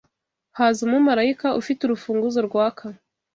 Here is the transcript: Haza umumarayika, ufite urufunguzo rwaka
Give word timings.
Haza 0.57 0.79
umumarayika, 0.87 1.47
ufite 1.61 1.79
urufunguzo 1.83 2.39
rwaka 2.47 2.85